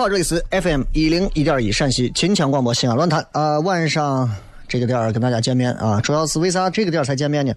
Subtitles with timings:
[0.00, 4.34] 好，这里是 FM 一零一点一陕西秦腔广播西安论坛啊、晚上
[4.66, 7.54] 这个点儿跟大家见面啊，主要是为啥这个点儿才见面呢？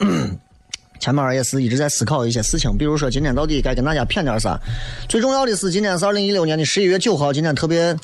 [0.98, 4.58] 前面也是一直在思考一些事情，比如说今天到底该跟大家谝点啥。
[5.08, 7.96] 最重要的是，今天是二零一六年的十一月九号，今天特别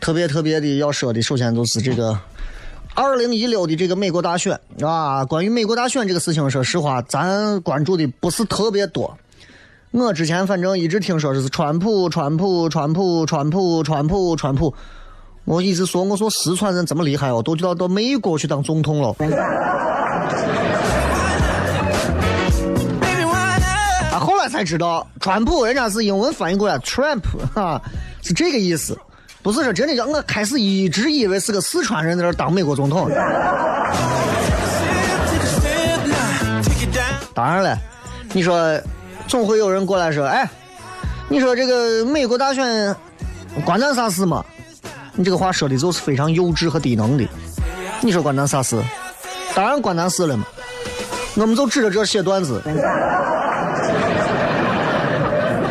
[0.00, 2.18] 特别特别的要说的，首先就是这个
[2.94, 5.22] 二零一六的这个美国大选啊。
[5.26, 9.14] 关于美国大选这个事情，说实话，咱关注的不是特别多。
[9.92, 14.74] 我之前反正一直听说是川普，川普，川普，川普，川普，川普。
[15.44, 19.14] 我一直说，我说四川人这么厉害哦，都到到美国去当总统了。
[24.12, 27.22] 啊，后来才知道，川普人家是英文翻译过来，Trump
[27.54, 27.80] 哈、
[28.22, 28.98] 是这个意思，
[29.42, 33.08] 不是说真的叫我开始一直以为是个四川人在那当美国总统。
[37.32, 37.78] 当然了，
[38.32, 38.76] 你说
[39.28, 40.48] 总会有人过来说，哎，
[41.28, 42.94] 你说这个美国大选
[43.64, 44.44] 关咱啥事嘛？
[45.14, 47.26] 你这个话说的就是非常幼稚和低能的。
[48.00, 48.80] 你说关咱啥事？
[49.54, 50.44] 当然关咱事了嘛。
[51.34, 52.62] 我们就指着这写段子，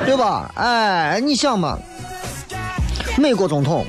[0.05, 0.51] 对吧？
[0.55, 1.77] 哎，你想嘛，
[3.17, 3.85] 美国总统。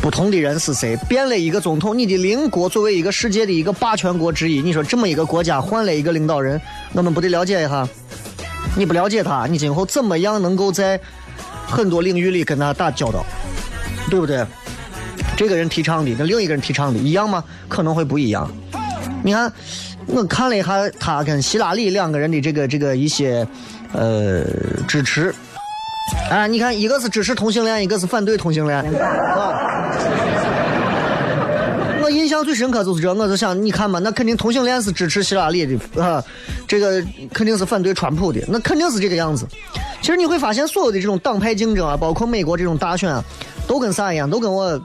[0.00, 0.96] 不同的人是谁？
[1.08, 6.60] 变了一个总统，你的邻国作为一个世界的一个霸权国之一，你说这么一个国家换了一个领导人，
[6.92, 7.88] 我们不得了解一下？
[8.76, 10.98] 你不了解他，你今后怎么样能够在
[11.66, 13.24] 很多领域里跟他打交道，
[14.10, 14.44] 对不对？
[15.36, 17.42] 这个人提倡的跟另一个人提倡的一样吗？
[17.68, 18.50] 可能会不一样。
[19.24, 19.52] 你看，
[20.06, 23.46] 我看了一下他跟希拉里两个人的这个这个一些
[23.92, 24.44] 呃
[24.86, 25.34] 支持，
[26.30, 30.31] 哎，你看一个是支持同性恋，一个是反对同性恋，啊。
[32.42, 36.20] 我最深刻就是这，我就想，你看嘛，那肯定同性恋是支持希拉里的啊，
[36.66, 37.00] 这个
[37.32, 39.46] 肯定是反对川普的，那肯定是这个样子。
[40.00, 43.22] 其实你会发现，所有的这种党派竞争啊，包括美国这种大选啊，
[43.68, 44.28] 都跟啥一样？
[44.28, 44.76] 都跟我，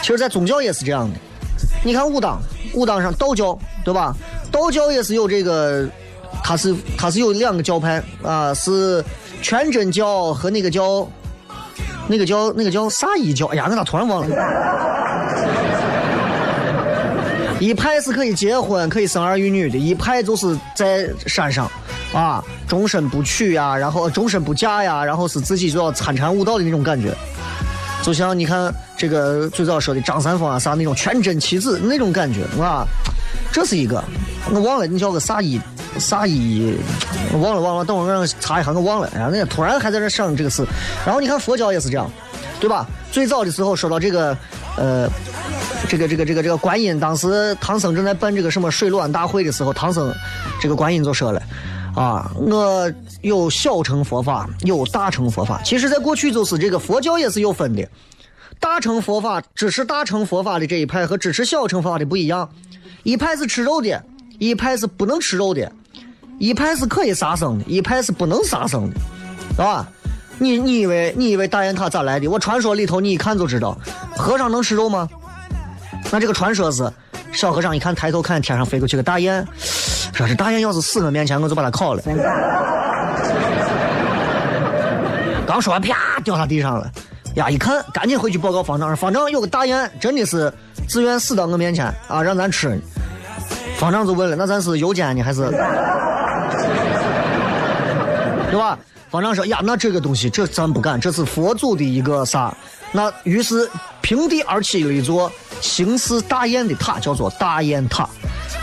[0.00, 1.16] 其实，在宗教也是这样的。
[1.84, 2.40] 你看武当，
[2.72, 4.14] 武当上道教，对吧？
[4.52, 5.88] 道教也是有这个，
[6.44, 9.04] 它是它是有两个教派啊，是
[9.42, 11.04] 全真教和那个叫
[12.06, 13.46] 那个叫那个叫啥一教？
[13.46, 14.36] 哎呀，我咋突然忘了？
[17.60, 21.70] 一派是可以结婚、可以生儿育女的，一派就是在山上，
[22.12, 27.14] 啊，终身不娶呀，然后终身不嫁呀，然后是自己就要参禅悟道的那种感觉。
[28.02, 32.86] 就像你看这个最早说的张三丰啊啥那种全真七子那种感觉啊，
[33.52, 34.02] 这是一个，
[34.50, 35.60] 我忘了你叫个啥一
[35.98, 36.74] 啥一，
[37.30, 39.10] 我忘了忘了，等会儿让查一下，我忘了。
[39.14, 40.64] 哎呀，那突然还在这想这个事，
[41.04, 42.10] 然后你看佛教也是这样，
[42.58, 42.86] 对吧？
[43.12, 44.34] 最早的时候说到这个，
[44.78, 45.06] 呃。
[45.88, 50.14] 这个这个这个这个观音，当时唐僧正在办这个什么水陆安大会的时候，唐僧
[50.60, 51.42] 这个观音就说了，
[51.96, 52.90] 啊，我
[53.22, 55.60] 有小乘佛法，有大乘佛法。
[55.64, 57.88] 其实，在过去就是这个佛教也是有分的，
[58.60, 62.48] 大乘佛法支持大乘佛法的这一派和支持小乘佛法的不一样，
[63.02, 64.00] 一派是吃肉的，
[64.38, 65.72] 一派是不能吃肉的，
[66.38, 68.88] 一派是可以杀生的，一派是不能杀生
[69.56, 69.88] 的，啊？
[70.38, 72.26] 你你以为你以为大雁塔咋来的？
[72.26, 73.76] 我传说里头你一看就知道，
[74.16, 75.06] 和尚能吃肉吗？
[76.10, 76.90] 那这个传说是，
[77.32, 79.46] 小和尚一看抬头看天上飞过去个大雁，
[80.12, 82.02] 说这大雁要是死我面前，我就把它烤了。
[85.46, 86.90] 刚说完，啪掉下地上了。
[87.34, 87.48] 呀！
[87.48, 88.96] 一看，赶紧回去报告方丈。
[88.96, 90.52] 方丈有个大雁，真的是
[90.88, 92.76] 自愿死到我面前啊，让咱吃。
[93.76, 95.42] 方丈就问了：“那咱是油煎呢，还是？
[98.50, 98.76] 对吧？”
[99.10, 102.52] 方丈说：“呀，那这个东西，这咱不敢，这是佛祖的一个啥？
[102.90, 103.70] 那于是
[104.00, 105.30] 平地而起了一座
[105.60, 108.08] 形似大雁的塔，叫做大雁塔。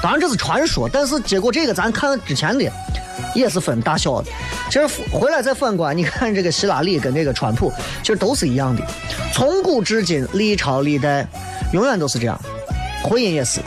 [0.01, 2.71] 当然这是传说，但是结果这个咱看之前的。”
[3.33, 4.31] 也是分大小的，
[4.69, 7.71] 其实回来再反观，你看这个希拉里跟这个川普，
[8.01, 8.81] 其实都是一样的。
[9.33, 11.27] 从古至今，历朝历代，
[11.73, 12.39] 永远都是这样。
[13.03, 13.59] 婚姻也是，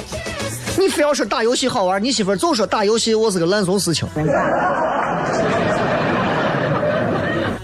[0.78, 4.08] 你非要说打游戏好玩，你媳妇总说打游戏我是个烂怂事情。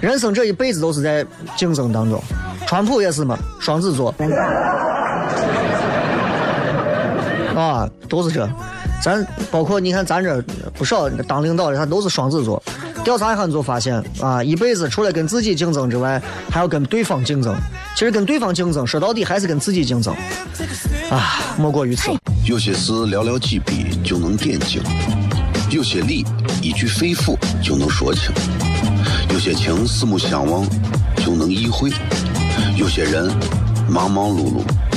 [0.01, 1.25] 人生这一辈子都是在
[1.57, 2.21] 竞争当中，
[2.67, 4.13] 川普也是嘛，双子座，
[7.61, 8.49] 啊，都是这。
[9.03, 10.41] 咱包括你看，咱这
[10.75, 12.63] 不少当领导的，他都是双子座。
[13.05, 16.21] 调查一下你就发现啊，一辈子除了跟自己竞争之外，
[16.51, 17.55] 还要跟对方竞争。
[17.95, 20.15] 其实跟对方竞争，说到底还是跟自己竞争。
[21.11, 22.11] 啊，莫过于此。
[22.45, 24.83] 有些事寥寥几笔就能点睛，
[25.71, 26.25] 有些理
[26.61, 28.33] 一句肺腑就能说清，
[29.31, 30.67] 有些情四目相望
[31.17, 31.91] 就能意会，
[32.77, 33.31] 有些人
[33.89, 34.63] 忙忙碌碌。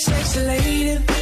[0.00, 1.19] Sexy lady.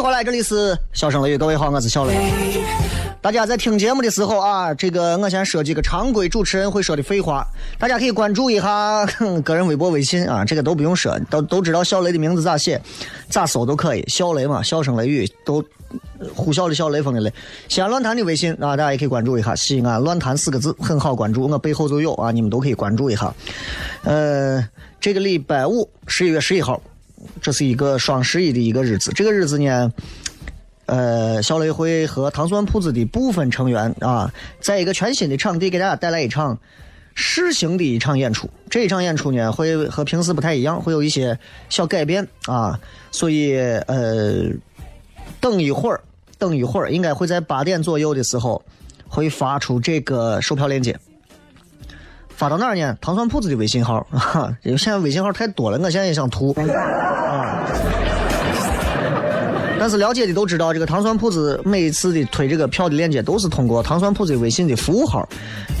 [0.00, 2.16] 续回来，这里是笑声雷雨，各位好，我是小雷。
[3.20, 7.46] 大家在听节目的时候啊，这个我先说几个常规主持人会说的废话，
[7.78, 9.04] 大家可以关注一下
[9.44, 12.80] 个人微博、微信啊，这个都不用说，都都知道小雷的名字咋写，
[13.28, 15.62] 咋搜都可以，小雷嘛，笑声雷雨都
[16.34, 17.30] 呼啸的小雷锋的雷。
[17.68, 23.34] 西安论坛的微信啊，大家也可以关注一下，西安论坛四个字很好关注，我背后就有啊，你们都可以关注一下。
[24.04, 24.66] 呃，
[24.98, 26.80] 这个礼拜五，十一月十一号，
[27.40, 29.92] 这是一个双十一的一个日子，这个日子呢。
[30.86, 34.28] 呃，小雷会和糖蒜铺子的部分成员啊，
[34.60, 36.58] 在一个全新的场地给大家带来一场
[37.14, 38.50] 试行的一场演出。
[38.68, 42.76] 这一场演出呢，会和平时不太一样，会有一些小改变啊。
[43.12, 44.46] 所以呃，
[45.40, 46.00] 等一会儿，
[46.38, 48.60] 等一会儿，应该会在八点左右的时候
[49.06, 50.98] 会发出这个售票链接。
[52.30, 52.98] 发到哪儿呢？
[53.00, 56.52] 糖蒜铺子的微信号啊，因为现在微信号太多了，我现在也想图。
[59.80, 65.26] 但是了解的都知道，这个糖蒜铺子每一次的推这个票的链接都是通过糖蒜铺子微信的服务号，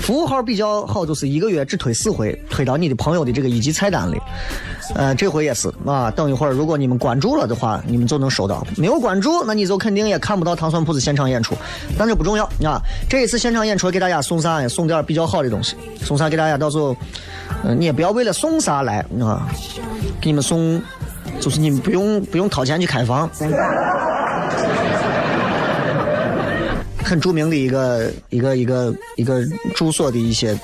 [0.00, 4.18] 服务号比较好，就是一个月只推四回，推到你的朋友的这个一级菜单里。
[4.94, 11.54] 呃，这回也是啊，等一会儿如果你们关注了的话，你们就能收到；没有关注，那你就肯定也看不到糖蒜铺子现场演出。
[11.98, 14.66] 但这不重要啊，这一次现场演出给大家送啥？
[14.66, 16.56] 送点比较好的东西，送啥给大家？
[16.56, 16.96] 到时候，
[17.64, 19.46] 嗯，你也不要为了送啥来啊，
[20.22, 20.80] 给你们送。
[21.40, 23.28] 就是你们不用不用掏钱去开房，
[27.02, 29.42] 很著名的一个一个一个一个
[29.74, 30.54] 住所的一些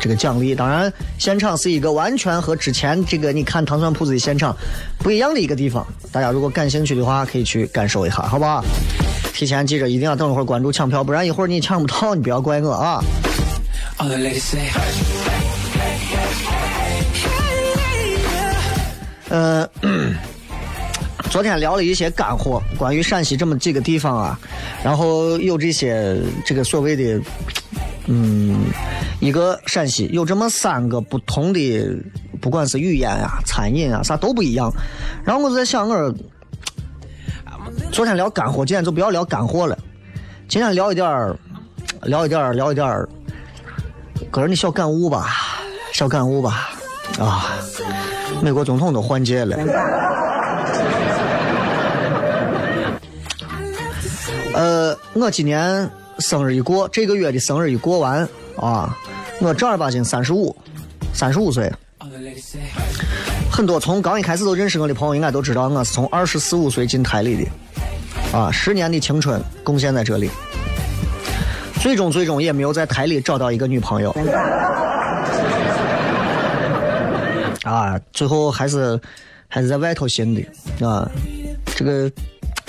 [0.00, 0.54] 这个奖励。
[0.54, 4.56] 当然，现场是一个完全和之前这个你看糖蒜铺子的现场
[4.98, 5.86] 不一样的一个地方。
[6.10, 8.64] 大家如果感兴趣的话，可以去感受一下，好不好？
[9.32, 13.02] 提前记着，一定要等一会儿关注抢票，不然一会儿你抢不到，你不要怪我啊。
[13.98, 14.16] All the
[19.28, 19.68] 呃，
[21.30, 24.38] 昨天聊了一些干货，关于陕西这么几个地方啊，
[24.84, 27.20] 然后有这些这个所谓的，
[28.06, 28.66] 嗯，
[29.20, 32.02] 一个陕西有这么三个不同的，
[32.40, 34.72] 不管是语言啊、餐饮啊啥都不一样。
[35.24, 36.14] 然后我就在想，我
[37.90, 39.76] 昨天聊干货，今天就不要聊干货了，
[40.48, 41.36] 今天聊一点儿，
[42.02, 43.08] 聊一点儿，聊一点儿
[44.30, 45.34] 个人的小感悟吧，
[45.92, 46.70] 小感悟吧，
[47.18, 47.56] 啊。
[48.42, 49.56] 美国总统都换届了。
[54.54, 58.96] 呃，我今年生日一过，这个月的生日一过完啊，
[59.40, 60.56] 我正儿八经三十五，
[61.12, 61.70] 三十五岁。
[63.50, 70.30] 很多从刚一开始都认识我的朋友应该都知道，我是从二十四五岁进台里的，啊，十年的青春贡献在这里。
[71.80, 74.14] 最终最终也没有在台里找到一个女朋友。
[77.66, 78.98] 啊，最后还是
[79.48, 81.10] 还是在外头寻的啊，
[81.74, 82.08] 这个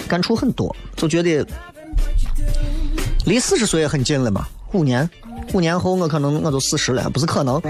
[0.07, 1.45] 感触很多，就觉得
[3.25, 5.07] 离四十岁也很近了嘛，五年，
[5.53, 7.61] 五年后我可能我都四十了，不是可能。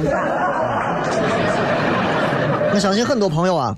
[2.73, 3.75] 我相信很多朋友啊，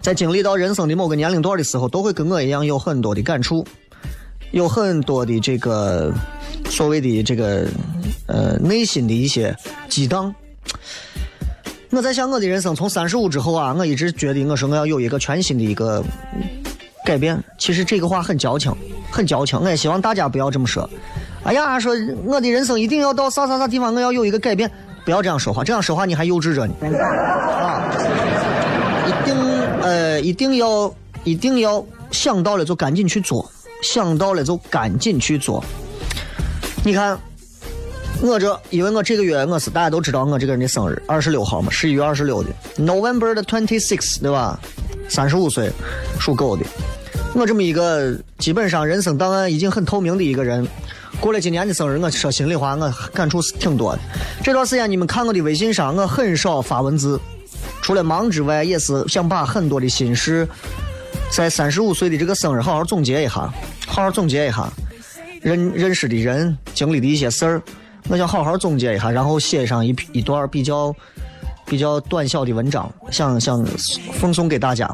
[0.00, 3.66] 在经历到人生的某个年龄段的时候，都会跟我一样有很多的感触，
[4.52, 6.10] 有很多的这个
[6.70, 7.68] 所谓的这个
[8.26, 9.54] 呃内心的一些
[9.90, 10.34] 激荡。
[11.94, 16.02] 我在想我的人生从三十五之后啊，我一直觉得我说我要有一个全新的一个
[17.06, 17.40] 改变。
[17.56, 18.74] 其实这个话很矫情，
[19.12, 19.60] 很矫情。
[19.60, 20.90] 我也希望大家不要这么说。
[21.44, 24.68] 哎呀，说我的人生一定要到啥啥啥地方，我要有一个改变。
[25.04, 26.74] 不要这样说话，这样说话你还幼稚着呢。
[26.82, 27.94] 啊，
[29.06, 29.36] 一定
[29.80, 33.48] 呃，一定要一定要想到了就赶紧去做，
[33.82, 35.62] 想到了就赶紧去做。
[36.82, 37.16] 你看，
[38.24, 44.58] 我这因为我这个月我是大家都知道我这个人的生日二十六号嘛，十一月二十六的，November 的 twenty six 对吧？
[45.10, 45.70] 三十五岁，
[46.18, 46.64] 属狗的。
[47.34, 50.66] 我这么一个基本上人生档案已经很透明的一个人，
[51.20, 54.00] 过了今年的生日，我说心里话，我感触是挺多的。
[54.42, 57.20] 这段时间你们看我的微信上，我很少发文字，
[57.82, 60.48] 除了忙之外，也是想把很多的心事，
[61.30, 63.52] 在三十五岁的这个生日好好总结一下，
[63.86, 64.66] 好好总结一下，
[65.42, 67.62] 认认识的人经历的一些事儿，
[68.08, 70.94] 我想好好总结一下，然后写上一一段比较
[71.64, 73.64] 比较短小的文章，想想
[74.12, 74.90] 奉送给大家。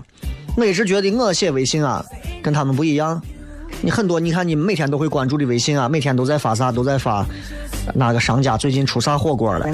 [0.57, 2.05] 我一直觉得我写微信啊，
[2.43, 3.21] 跟他们不一样。
[3.83, 7.25] 你很多，你看你每天都会关注的微信啊，每天都在发啥，都在发
[7.95, 9.67] 哪个商家最近出啥火锅了，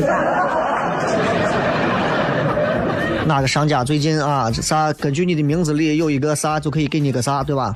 [3.27, 7.75] 哪个商家最近啊啥，根据你的名字里有一个啥就可以给你个啥，对吧？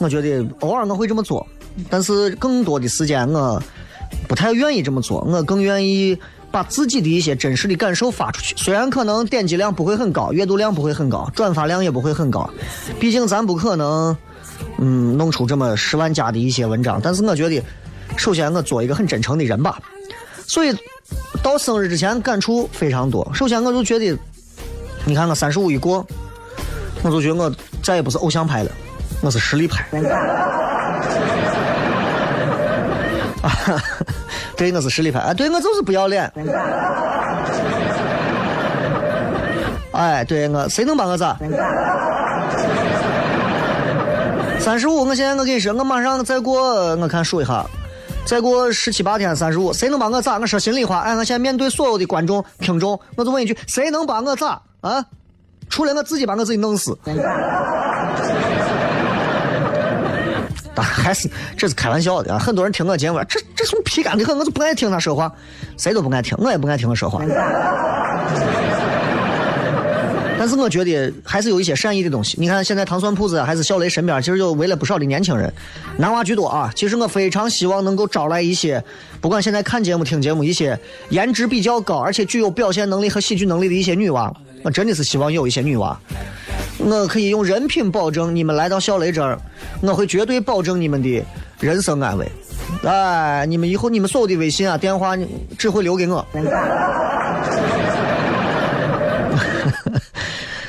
[0.00, 1.46] 我觉得偶尔我会这么做，
[1.90, 3.62] 但是更多的时间我
[4.26, 6.18] 不太愿意这么做，我更愿意
[6.50, 8.54] 把自己的一些真实的感受发出去。
[8.56, 12.48] 虽然可能点击量不会很高，阅读量不会很高，转发量也不会很高，
[13.00, 14.16] 毕竟咱不可能，
[14.78, 17.00] 嗯，弄出这么十万加的一些文章。
[17.02, 17.62] 但是我觉得，
[18.16, 19.78] 首先我做一个很真诚的人吧。
[20.46, 20.74] 所以
[21.42, 23.30] 到生日之前感触非常多。
[23.34, 24.16] 首先我就觉得，
[25.04, 26.06] 你看我三十五一过，
[27.02, 28.70] 我就觉得我再也不是偶像派了，
[29.20, 29.86] 我是实力派。
[34.56, 35.20] 对，我是实力派。
[35.20, 36.30] 啊，对我就是不要脸。
[39.92, 41.36] 哎，对我，谁能把我咋？
[44.58, 47.64] 三十五，我现在我跟你说，我马上再过，我看数一下，
[48.24, 50.38] 再过十七八天，三十五，谁能把我咋？
[50.38, 54.60] 我说心里话，哎，我现在面对所有的观众听众，我就问一句，谁能把我咋？
[54.80, 55.04] 啊？
[55.68, 56.96] 除了我自己把我自己弄死。
[60.78, 62.38] 当然还是这是开玩笑的啊！
[62.38, 65.32] 很多人听我节目，这这种皮干的很，我就不爱听他说话，
[65.76, 67.20] 谁都不爱听，我也不爱听他说话。
[70.38, 72.36] 但是我觉得还是有一些善意的东西。
[72.38, 75.52] 你看现在糖蒜铺子还是小雷身边，其实就围了不少的年轻人，
[75.96, 76.70] 男娃居多啊。
[76.76, 78.80] 其实我非常希望能够招来一些，
[79.20, 84.32] 不管现在看节目、听节目，一些颜值比较高，而且具有表现能力和喜剧能力的一些女娃。
[84.62, 85.98] 我真的是希望有一些女娃。
[86.78, 89.38] 我可以用人品保证你们来到小雷这儿，
[89.80, 91.24] 我会绝对保证你们的
[91.60, 92.30] 人生安危。
[92.84, 95.16] 哎，你们以后你们所有的微信啊、电话
[95.58, 96.24] 只会留给我。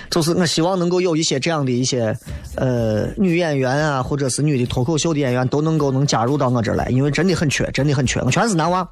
[0.10, 2.18] 就是我希望能够有一些这样的一些
[2.56, 8.90] 呃女演员啊，或者是女的脱口秀的演员都能够能加入到我这儿来，因为真的很缺，真的很缺，我全是男娃，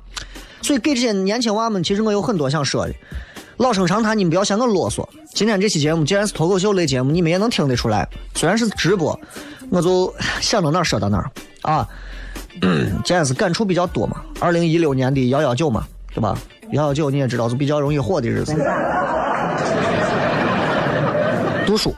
[0.62, 2.94] 所以给这些年轻娃们，其实我有很多想说的。
[3.58, 5.08] 老生常谈，你们不要嫌我啰嗦。
[5.34, 9.20] 今天这期节目既然是脱口秀类节目，你们也能听得出来，虽然是直播，
[9.70, 11.32] 我就想到哪儿说到哪儿
[11.64, 11.88] 啊。
[13.04, 16.38] 既然是感触比较多嘛，二零一六年的幺幺九嘛，对吧？
[16.72, 18.54] 幺幺九你也知道是比较容易火的日子。
[21.66, 21.94] 读书，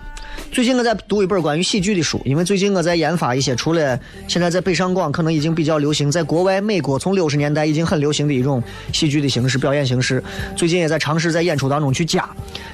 [0.52, 10.24] 最近我在读一本关于喜剧的书，因为最近我在研发一些除了现在在北上广可能已经比较流行，在国外美国从六十年代已经很流行的一种喜剧的形式表演形式，
[10.56, 12.28] 最近也在尝试在演出当中去加。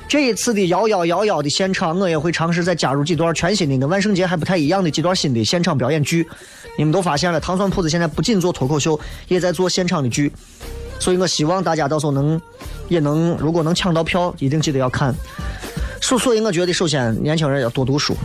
[0.08, 6.27] 这一次的幺幺幺幺的现场，我也会尝试再加入几段全新的跟万圣节还不太一样的几段新的现场表演剧。
[6.77, 10.32] 你们都发现了，糖蒜铺子现在不仅做脱口秀，也在做现场的剧，
[10.98, 12.41] 所以我希望大家到时候能
[12.88, 15.13] 也能，如果能抢到票，一定记得要看。
[16.05, 18.15] 所所以，我觉得首先年轻人要多读书。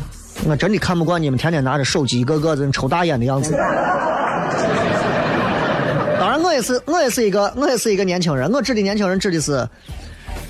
[0.46, 3.52] 我真的看不惯你们天天拿着手机，一个个人抽大烟的样子。
[6.18, 8.52] 当然，我也是，我也是一个，我也是一个年轻人。
[8.52, 9.66] 我指的年轻人指的是，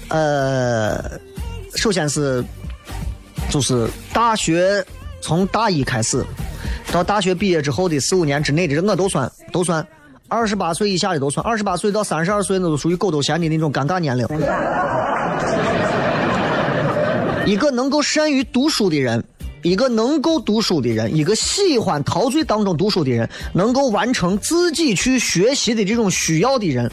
[0.09, 1.01] 呃，
[1.77, 2.45] 首先是
[3.49, 4.85] 就是大学
[5.21, 6.25] 从大一开始
[6.91, 9.87] 到大学毕业之后的四五年之内的人，我都算都算。
[10.27, 14.27] 二十八岁以下的都算，二十八岁到三十二岁那都属于狗头衔的那种尴尬年龄。
[17.47, 19.23] 一个能够善于读书的人，
[19.63, 26.91] 一个能够读书的人，一个喜欢陶醉当中读书的人，能够完成自己去学习的这种需要的人，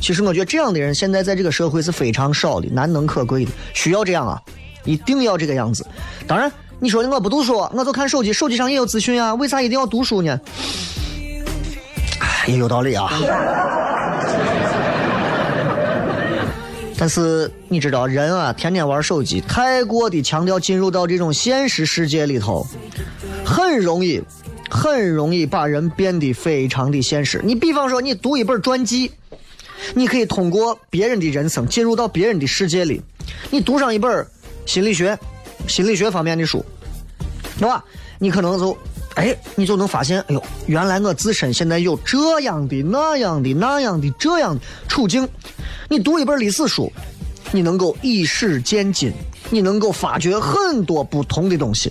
[0.00, 3.50] 其实我觉得这样的人现在在这个社会是非常少的，难能可贵的。
[3.72, 4.40] 需要这样啊，
[4.84, 5.86] 一定要这个样子。
[6.26, 10.38] 当然，你说的我不读书，我就看手机，手机上也有资讯啊，为啥一定要读书呢？
[12.46, 13.10] 也有道理啊。
[16.98, 22.66] 但是你知道，人啊，天天玩手机，太过的强调进入到这种现实世界里头，
[23.44, 24.22] 很容易，
[24.70, 27.40] 很容易把人变得非常的现实。
[27.44, 29.10] 你比方说，你读一本传记，
[29.94, 33.02] 你可以通过别人的人生进入到别人的世界里。
[33.50, 34.26] 你读上一本
[34.64, 35.18] 心理学、
[35.68, 36.64] 心理学方面的书，
[37.58, 37.84] 对吧？
[38.18, 38.76] 你可能就，
[39.16, 45.26] 哎，你就能发现，哎呦，原来我自身现在有这样的、那样的、那样的这样的处境。
[45.88, 46.92] 你读一本历史书，
[47.50, 49.10] 你能够以史见今，
[49.48, 51.90] 你能够发掘很多不同的东西。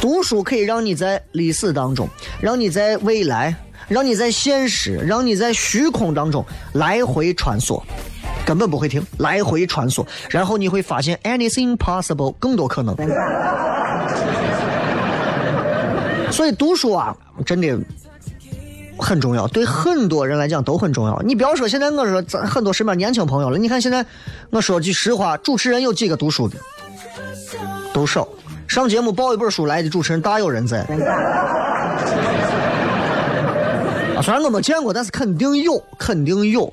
[0.00, 2.08] 读书可以让你在历史当中，
[2.40, 3.52] 让你在未来，
[3.88, 7.82] 让你在现实，让你在虚空当中来回穿梭，
[8.46, 12.94] 根本不会停，来回穿梭，然后你会发现 anything possible，更多可能。
[16.30, 17.78] 所以读书啊，真的。
[19.02, 21.18] 很重要，对很多人来讲都很重要。
[21.22, 24.04] 你不要说现在我说咱很多身边年轻朋友了，你看现在
[24.50, 26.58] 我说句实话，主持人有几个读书的，
[27.94, 28.28] 都少。
[28.68, 30.80] 上节目报一本书来的主持人大有人在。
[34.14, 36.70] 啊，虽然我没见过，但是肯定有，肯定有。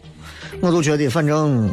[0.60, 1.70] 我就觉得反正，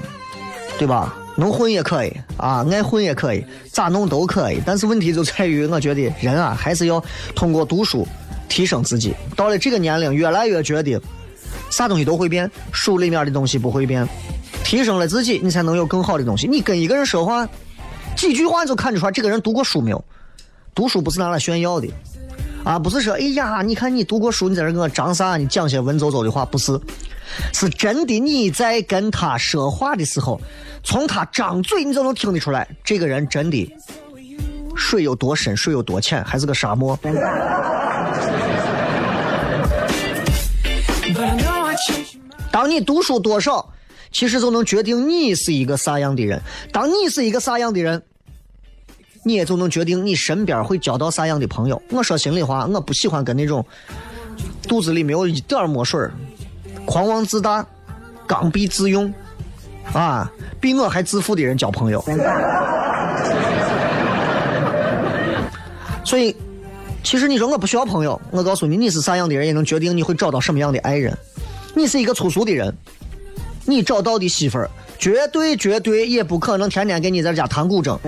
[0.79, 1.17] 对吧？
[1.37, 4.61] 能混也可以啊，爱混也可以，咋弄都可以。
[4.65, 7.03] 但是问题就在于，我觉得人啊，还是要
[7.35, 8.07] 通过读书。
[8.47, 11.01] 提升自己，到了这个年龄，越来越觉得
[11.71, 14.07] 啥东西都会变，书里面的东西不会变。
[14.63, 16.47] 提升了自己，你才能有更好的东西。
[16.47, 17.49] 你跟一个人说话，
[18.17, 20.05] 几句话就看得出来这个人读过书没有。
[20.73, 21.89] 读书不是拿来炫耀的，
[22.63, 25.37] 啊，不是说哎呀，你看你读过书，你在这跟我张啥？
[25.37, 26.79] 你讲些文绉绉的话，不是，
[27.53, 28.19] 是真的。
[28.19, 30.41] 你在跟他说话的时候，
[30.83, 33.77] 从他张嘴，你就能听得出来，这个人真的
[34.77, 36.99] 水有多深，水有多浅，还是个沙漠。
[42.51, 43.69] 当你读书多少，
[44.13, 46.41] 其实就能决定你是一个啥样的人。
[46.73, 48.03] 当你是一个啥样的人，
[49.25, 51.81] 你也就能决定你身边会交到啥样的朋友。
[51.91, 53.65] 我说心里话，我不喜欢跟那种
[54.69, 56.01] 肚子里没有一点墨水
[56.87, 57.65] 狂妄自大、
[58.27, 59.13] 刚愎自用
[59.93, 62.05] 啊，比我还自负的人交朋友。
[66.05, 66.35] 所以。
[67.07, 71.15] 其实你说我不需要朋友，我告诉你，你是啥样的人，也能决定你会找到什么样的爱人。
[71.75, 72.75] 你是一个粗俗的人，
[73.67, 77.99] 你找到的媳妇儿绝对绝对也不可能天天跟你在家弹古筝。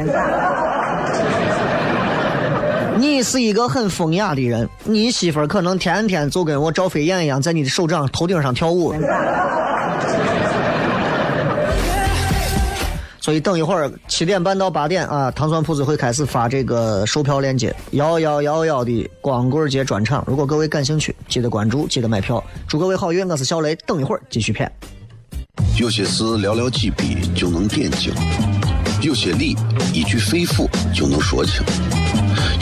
[2.98, 8.94] 你是一个很风雅的人，你媳妇儿可能天天就跟我赵飞燕一样，在你的手掌头顶上跳舞。
[13.20, 20.24] 所以等一会儿七点半到八点啊，糖蒜铺子会开始发这个售票链接，幺幺幺幺的光棍节专场。
[20.26, 22.42] 如果各位感兴趣，记得关注，记得买票。
[22.68, 23.74] 祝各位好运，我是小雷。
[23.84, 24.70] 等一会儿继续骗。
[25.78, 28.14] 有些事寥寥几笔就能点睛，
[29.02, 29.56] 有些理
[29.92, 31.64] 一句肺腑就能说清，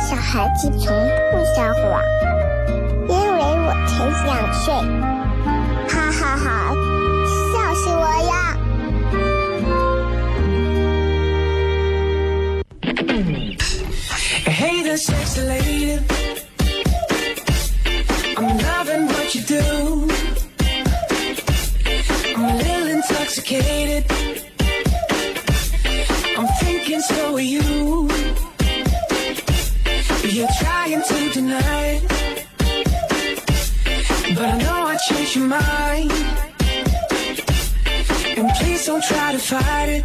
[0.00, 0.86] 小孩子从
[1.30, 2.02] 不撒谎，
[3.08, 3.92] 因为我才
[4.24, 4.72] 想睡。
[5.88, 6.46] 哈哈哈，
[7.52, 8.32] 笑死我呀！
[39.00, 40.04] try to fight it.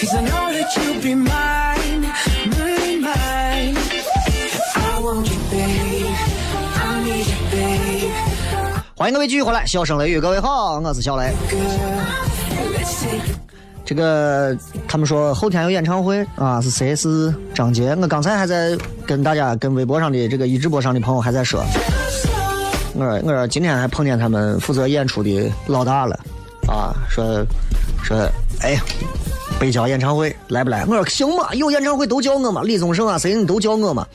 [0.00, 2.02] Cause I know that you'll be mine,
[2.50, 3.76] mine, mine.
[4.74, 6.06] I want you, babe.
[8.94, 11.32] 欢迎各位继续回来，笑声雷雨，各位好，我是小雷。
[13.84, 14.56] 这个
[14.88, 16.96] 他们说后天有演唱会啊，是谁？
[16.96, 17.94] 是张杰。
[18.00, 18.76] 我刚才还在
[19.06, 21.64] 跟大家、跟微博上的这个一直播上的朋友还在说，
[22.94, 26.18] 我说我说今天还碰见他们负责演出的老大了。
[26.66, 27.46] 啊，说
[28.02, 28.16] 说
[28.60, 28.76] 哎，
[29.58, 30.84] 北郊演唱会来不来？
[30.84, 34.06] 我说行嘛，有演唱会都叫我嘛，李宗盛啊，谁你都叫我嘛，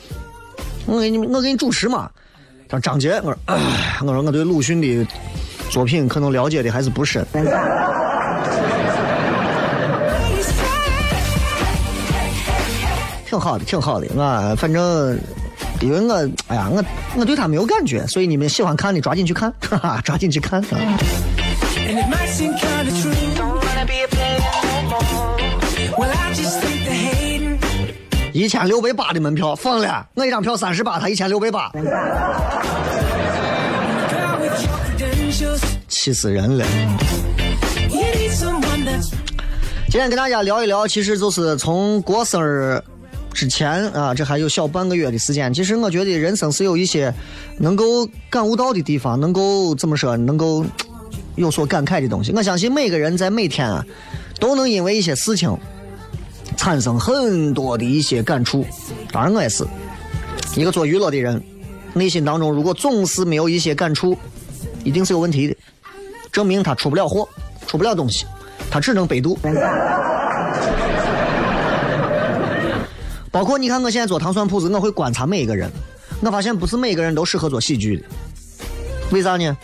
[0.86, 2.10] 我给你我给你主持嘛。
[2.68, 3.38] 他说张杰，我说
[4.02, 5.08] 我说我对鲁迅的
[5.70, 7.26] 作品可能了解的还是不深。
[13.26, 14.08] 挺好的，挺好的。
[14.14, 15.18] 我反正，
[15.80, 16.84] 因为我，哎呀，我
[17.16, 20.62] 我对他没有感觉，所以你们喜欢看的抓紧去看，哈哈，抓紧去看。
[20.62, 20.68] 啊
[22.12, 23.14] might seem kind of true.
[23.36, 24.40] Don't wanna be a player.
[25.98, 26.42] Well, that's
[28.34, 31.70] 一千六百八的门票疯了，我一张票三十八，他一千六百八，
[35.90, 36.66] 气死人了。
[39.90, 42.82] 今天跟大家聊一聊，其实就是从过生日
[43.34, 45.54] 之前啊，这还有小半个月的时间。
[45.54, 47.14] 其实我觉得人生是有一些
[47.60, 50.66] 能够感悟到的地方，能够怎么说，能够。
[51.42, 52.32] 有所感慨的东西。
[52.32, 53.86] 我相信每个人在每天啊，
[54.40, 55.58] 都能因为一些事情
[56.56, 58.66] 产生很多的一些感触。
[59.12, 59.66] 当然，我也是
[60.56, 61.42] 一个做娱乐的人，
[61.94, 64.18] 内心当中如果总是没有一些感触，
[64.84, 65.56] 一定是有问题的，
[66.32, 67.28] 证明他出不了货，
[67.68, 68.26] 出不了东西。
[68.70, 69.38] 他只能百度。
[73.32, 75.72] 包括你看，我现在做糖蒜铺子，我会观察每一个人，
[76.22, 78.04] 我发现不是每个人都适合做喜剧的。
[79.12, 79.58] 为啥呢？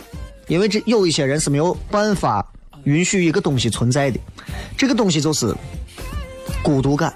[0.48, 2.44] 因为这有一些人是没有办法
[2.84, 4.18] 允许一个东西存在的，
[4.76, 5.54] 这个东西就是
[6.62, 7.14] 孤独感。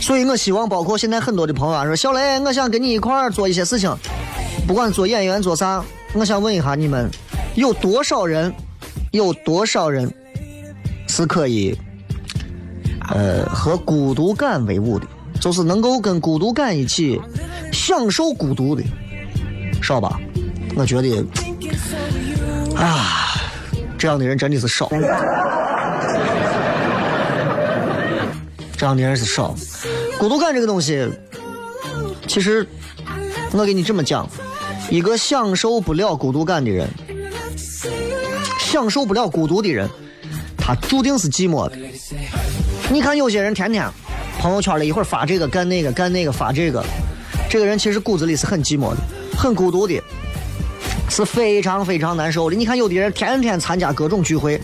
[0.00, 3.92] 所以我希望，包括现在很多的朋友啊，说小雷，我想跟你一块做一些事情，
[4.66, 7.10] 不管做演员做啥，我想问一下你们，
[7.54, 8.52] 有多少人？
[9.12, 10.10] 有多少人
[11.06, 11.76] 是可以，
[13.10, 15.06] 呃，和孤独感为伍的，
[15.38, 17.20] 就是能够跟孤独感一起
[17.70, 18.82] 享受孤独的，
[19.82, 20.18] 少吧？
[20.74, 21.24] 我觉得，
[22.76, 23.36] 啊，
[23.98, 24.88] 这样的人真的是少，
[28.76, 29.54] 这样的人是少。
[30.18, 31.08] 孤独感这个东西，
[32.26, 32.66] 其实
[33.52, 34.28] 我给你这么讲，
[34.90, 36.88] 一个享受不了孤独感的人。
[38.58, 39.86] 享受不了孤独的人，
[40.56, 41.76] 他注定是寂寞的。
[42.90, 43.86] 你看有些人天天
[44.38, 46.82] 朋友圈里一会儿发这个干那个干那个发这个，
[47.50, 48.96] 这个人其实骨子里是很寂寞的，
[49.36, 50.02] 很孤独的，
[51.12, 52.56] 是非常非常难受的。
[52.56, 54.58] 你看有的人天天参加各种聚会、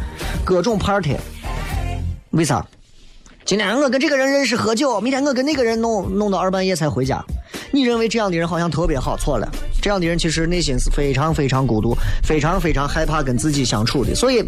[0.47, 1.15] 各种 party，
[2.31, 2.67] 为啥？
[3.45, 7.23] 今天我跟这个人认识喝酒，明天我跟那个人弄弄到二半夜才回家。
[7.71, 9.47] 你认为这样的人好像特别好，错了。
[9.83, 14.15] 这样的人其实内心是非常非常孤独，非常非常害怕跟自己相处的。
[14.15, 14.43] 所以，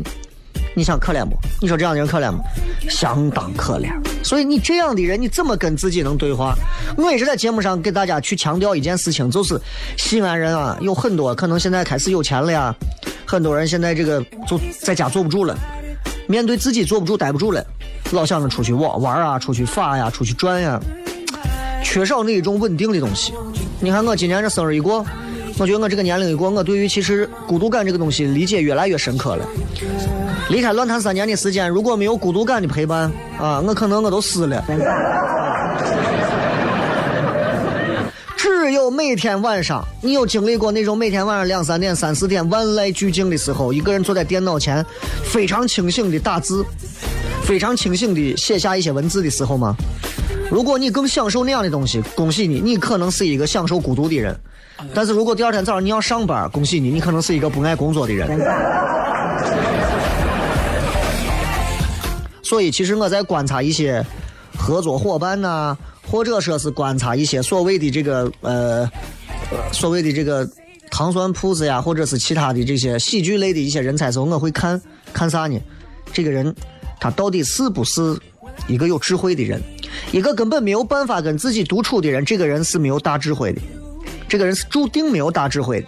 [0.74, 1.36] 你想可怜不？
[1.60, 2.42] 你说这样的人可怜不？
[2.88, 3.90] 相当可怜。
[4.22, 6.54] 所以你这样的人，你怎么跟自己能对话？
[6.96, 9.60] 我也是在节目上给大家去强调一件事情，就是
[9.96, 12.74] 西安人啊，有很多可能现在开始有钱了呀，
[13.26, 15.56] 很多人现在这个就在家坐不住了，
[16.26, 17.64] 面对自己坐不住、待不住了，
[18.12, 20.80] 老想着出去玩玩啊，出去耍呀，出去转呀，
[21.82, 23.32] 缺少那一种稳定的东西。
[23.80, 25.04] 你看我今年这生日一过，
[25.58, 29.46] 我觉得我这个年龄一过，我对于其实孤独感这个东西理解越来越深刻了。
[30.50, 34.64] 离开乱谈三年的时间，如果没有孤独感的陪伴啊，我可能我都死了。
[38.36, 44.84] 只有每天晚上，你有经历过那种每天晚上两三点、三四点万籁俱静的时候，一个人坐在电脑前，
[45.22, 46.64] 非常清醒的打字，
[47.44, 49.76] 非常清醒的写下一些文字的时候吗？
[50.50, 54.36] 如果你更享受那样的东西，恭喜你，你可能是一个享受孤独的人。
[54.92, 58.28] 但是如果第二天早上你要上班，恭喜你，你可能是一个不爱工作的人。
[62.50, 64.04] 所以，其实我在观察一些
[64.58, 68.90] 合作伙伴呐、或者说是观察一些所谓的这个呃，
[69.70, 70.44] 所谓的这个
[70.90, 74.82] 糖酸铺子呀，或者是其他的这些喜剧类的一些人才时候，我会看
[75.12, 75.60] 看啥呢？
[76.12, 76.52] 这个人
[76.98, 78.18] 他到底是不是
[78.66, 79.62] 一个有智慧的人？
[80.10, 83.60] 一个根本没有办法跟自己独处的人，这个人是没有大智慧的，
[84.28, 85.86] 这个人是注定没有大智慧的。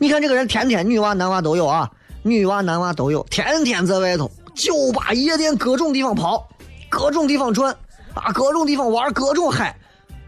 [0.00, 1.88] 你看这个人天天女娃男娃都有啊，
[2.24, 4.28] 女娃男娃都有，天天在外头。
[4.54, 6.48] 酒吧、夜店各种地方跑，
[6.88, 7.74] 各种地方转，
[8.14, 9.74] 啊，各种地方玩，各种嗨，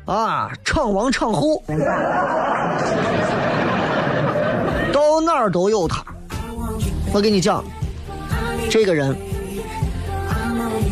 [0.07, 1.63] 啊，场王场后，
[4.93, 6.03] 到哪儿都有他。
[7.13, 7.63] 我跟你讲，
[8.71, 9.17] 这个人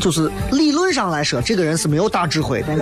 [0.01, 2.77] 就是理论上来说，这个人是没有大智慧的。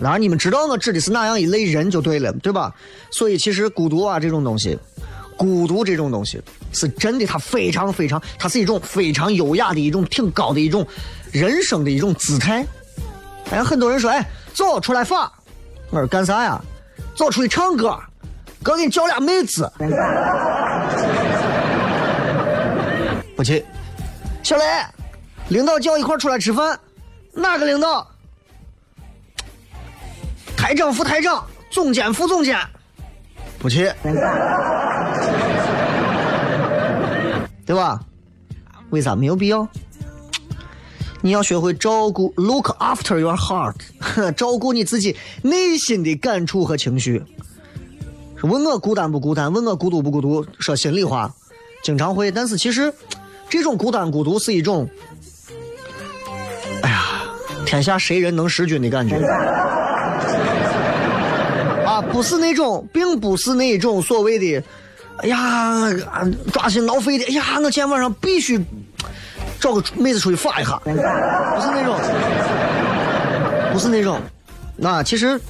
[0.00, 2.74] 当然，你们知道我指的是哪样一类人就对了，对吧？
[3.10, 4.78] 所以，其实孤独啊这种东西。
[5.36, 6.40] 孤独这种东西
[6.72, 10.86] 是真的，它非常非常，它是一种非常优雅的一种挺高的一种
[11.30, 12.66] 人生的一种姿态。
[13.50, 15.30] 哎，很多人说，哎，走出来发，
[15.90, 16.60] 我说干啥呀？
[17.14, 17.98] 走出去唱歌，
[18.62, 19.70] 哥给你叫俩妹子。
[23.36, 23.64] 不去。
[24.42, 24.64] 小雷，
[25.48, 26.78] 领导叫一块出来吃饭，
[27.32, 28.06] 哪个领导？
[30.56, 32.58] 台长、副台长、总监、副总监。
[33.58, 33.92] 不去，
[37.64, 38.00] 对吧？
[38.92, 39.66] 为啥没有必要？
[41.24, 43.74] 你要学会照顾，look after your heart，
[44.32, 47.22] 照顾你自己内心的感触和情绪。
[48.42, 49.52] 问我孤单不孤单？
[49.52, 50.44] 问我孤独不孤独？
[50.58, 51.32] 说心里话，
[51.84, 52.30] 经常会。
[52.30, 52.92] 但是其实，
[53.48, 54.88] 这种孤单孤独是一种，
[56.82, 57.22] 哎呀，
[57.64, 59.14] 天下谁人能识君的感觉。
[61.86, 64.64] 啊，不是那种，并不是那种所谓的，
[65.22, 65.90] 哎呀，
[66.52, 68.60] 抓心挠肺的，哎呀，我今天晚上必须
[69.60, 70.96] 找个妹子出去耍一下，不是
[71.68, 71.96] 那种，
[73.72, 74.20] 不是那种，
[74.76, 75.40] 那其实，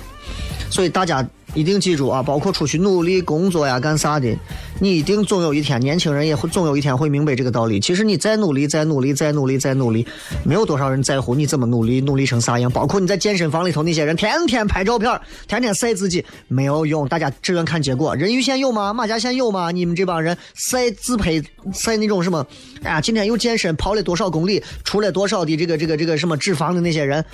[0.71, 1.27] 所以大家。
[1.55, 2.23] 一定记住啊！
[2.23, 4.35] 包括出去努力工作呀，干啥的，
[4.83, 7.79] 你一定总有一天，年轻人也会总有一天会明白这个道理。
[7.79, 10.05] 其实你再努力，再努力，再努力，再努力，
[10.43, 12.69] 没有多少人在乎你怎么努力，努力成啥样。
[12.69, 17.07] 包括你在健身房里头那些人，天天拍照片，天天晒自己，没有用。
[17.07, 18.17] 大家只愿看结果。
[18.17, 18.93] 人鱼线有吗？
[18.93, 19.71] 马甲线有吗？
[19.71, 21.41] 你们这帮人晒自拍，
[21.73, 22.45] 晒那种什么？
[22.83, 27.25] 哎呀，今天又健身，跑了多少公里，出了多少的这个这个这个什么脂肪的那些人。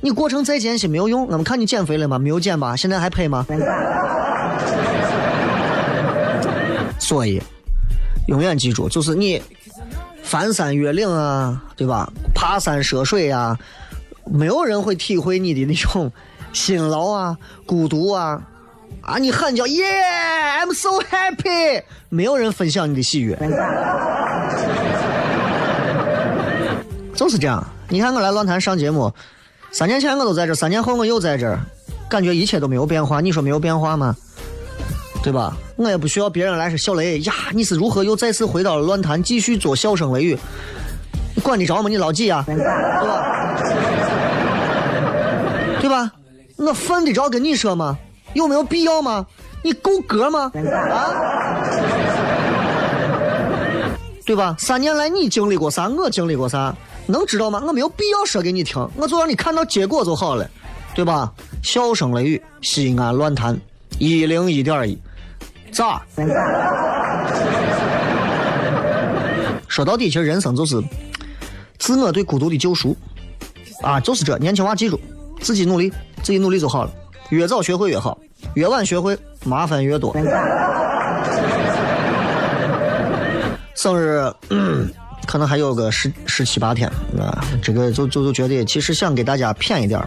[0.00, 2.18] 你过程再艰辛没有用，我们看你减肥了吗？
[2.18, 2.74] 没有减吧？
[2.74, 3.46] 现在还拍吗？
[7.10, 7.42] 所以，
[8.28, 9.42] 永远记住，就是你
[10.22, 12.08] 翻山越岭啊，对吧？
[12.32, 13.58] 爬山涉水啊，
[14.26, 16.12] 没有人会体会你的那种
[16.52, 18.40] 辛劳啊、 孤独啊
[19.02, 19.18] 啊！
[19.18, 19.82] 你喊叫耶
[20.60, 23.34] ，I'm so happy，没有人分享你的喜悦，
[27.16, 27.66] 就是这样。
[27.88, 29.12] 你看我来论坛上节目。
[29.72, 31.58] 三年前我都在这，三年后我又在这，
[32.08, 33.20] 感觉一切都没有变化。
[33.20, 34.14] 你说没有变化吗？
[35.22, 35.56] 对吧？
[35.76, 40.38] 我也不需要别人来说小雷呀，你是如何又再次回到了乱坛，继续做笑声雷雨？
[41.34, 41.88] 你管得着吗？
[41.88, 42.42] 你老几呀？
[42.46, 43.56] 对吧？
[45.80, 46.10] 对吧？
[46.56, 47.98] 我犯得着跟你说吗？
[48.34, 49.26] 有没有必要吗？
[49.62, 50.50] 你够格吗？
[50.54, 51.06] 啊？
[54.24, 54.56] 对吧？
[54.58, 55.88] 三年来你经历过啥？
[55.88, 56.74] 我经历过啥？
[57.06, 57.62] 能知道吗？
[57.66, 60.48] 我没有必要说给你听，我就让你看到结果就好了，
[60.94, 61.32] 对吧？
[61.62, 63.58] 笑声雷雨，西安乱谈
[63.98, 64.98] 一零一点一，
[65.72, 66.02] 咋？
[69.68, 70.82] 说到底，其实人生就是
[71.78, 72.96] 自我对孤独的救赎
[73.82, 74.36] 啊，就是这。
[74.38, 75.00] 年轻娃记住，
[75.40, 75.90] 自己努力，
[76.22, 76.90] 自己努力就好了。
[77.30, 78.18] 越早学会越好，
[78.54, 80.12] 越晚学会麻烦越多。
[83.74, 84.30] 生日、
[85.26, 90.00] 可能还有个十十七八天啊，这个就就就觉得其实想给大家骗一点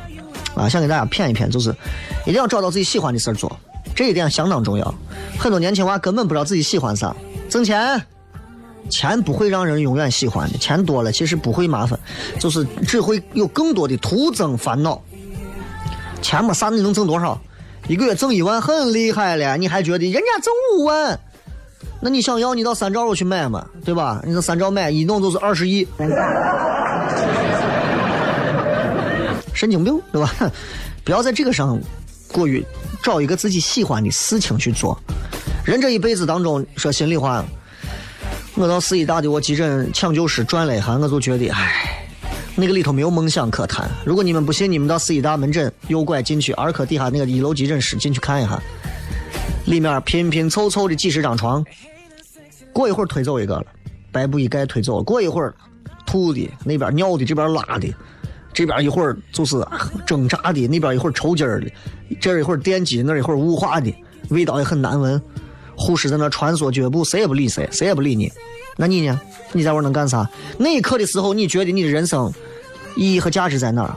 [0.53, 1.73] 啊，想给大家骗一骗，就是
[2.25, 3.57] 一定要找到自己喜欢的事儿做，
[3.95, 4.93] 这一点相当重要。
[5.37, 7.15] 很多年轻娃根本不知道自己喜欢啥，
[7.49, 8.01] 挣钱。
[8.89, 11.97] 钱不会让人永远喜欢的，钱多了其实不会麻烦，
[12.37, 15.01] 就是只会有更多的徒增烦恼。
[16.21, 17.39] 钱嘛，啥你能挣多少？
[17.87, 21.17] 一个月挣一万很厉害了，你还觉得人家挣五万？
[22.01, 24.21] 那你想要你到三兆我去买嘛，对吧？
[24.25, 25.87] 你到三兆买一弄就是二十亿，
[29.53, 30.29] 神经病对吧？
[31.05, 31.79] 不要在这个上
[32.33, 32.65] 过于
[33.01, 34.99] 找一个自己喜欢的事情去做。
[35.63, 37.45] 人这一辈子当中，说心里话。
[38.55, 42.05] 我到四医大的我急诊抢救室转了一下，我就觉得，唉，
[42.55, 43.89] 那个里头没有梦想可谈。
[44.05, 48.61] 如果你们不信，你们到四医大门诊右拐进去，儿科底下那个一楼急诊室进去看一下，
[49.65, 51.65] 里面拼拼凑凑的几十张床，
[52.71, 53.65] 过一会儿推走一个了，
[54.11, 55.03] 白布一盖推走了。
[55.03, 55.55] 过一会儿，
[56.05, 57.87] 吐的那边尿的这边拉的，
[58.53, 59.57] 这边一会儿就是
[60.05, 61.71] 挣扎的，那边一会儿抽筋儿的，
[62.21, 63.93] 这儿一会儿电击，那一会儿雾化的，
[64.29, 65.21] 味道也很难闻。
[65.75, 68.31] 护士在那穿梭脚步，谁也不理谁，谁也不理你。
[68.77, 69.19] 那你呢？
[69.51, 70.29] 你在玩能干啥？
[70.57, 72.31] 那一刻的时候，你觉得你的人生
[72.95, 73.95] 意义和价值在哪儿？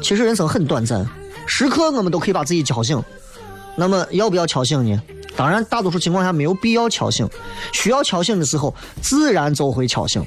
[0.00, 1.06] 其实人生很短暂，
[1.46, 3.00] 时刻我们都可以把自己敲醒。
[3.76, 5.00] 那么要不要敲醒呢？
[5.36, 7.28] 当然，大多数情况下没有必要敲醒。
[7.72, 10.22] 需要敲醒的时候，自然就会敲醒。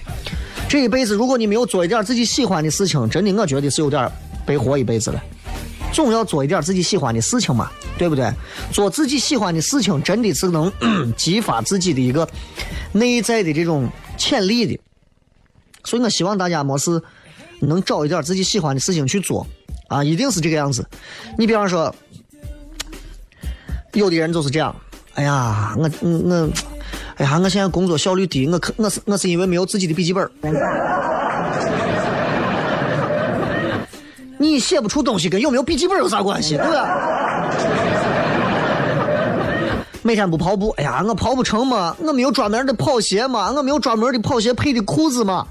[0.67, 4.11] 这一辈子，如果你没有做一点自己喜欢的事情，真的我觉得是有点
[4.45, 5.23] 白活一辈子了。
[5.93, 7.71] 总要做一点自己喜欢的事情嘛。
[7.97, 8.29] 对不对？
[8.73, 10.69] 做自己喜欢的事情，真的是能
[11.15, 12.27] 激发自己的一个
[12.91, 14.77] 内在的这种潜力的。
[15.85, 17.01] 所以我希望大家没事
[17.61, 19.47] 能找一点自己喜欢的事情去做
[19.87, 20.85] 啊，一定是这个样子。
[21.37, 21.95] 你比方说，
[23.93, 24.75] 有的人就是这样，
[25.13, 26.49] 哎呀，我我，
[27.17, 30.29] 哎呀，我现在工作效率低，我可我是我是因为没有自己的笔记本。
[34.37, 36.57] 你写不出东西跟有没有笔记本有啥关系？
[36.57, 37.47] 对吧？
[40.01, 45.47] 每天不跑步，哎呀，我跑不成嘛，我没有专门的跑鞋嘛，我没有专门的跑鞋配的裤子嘛，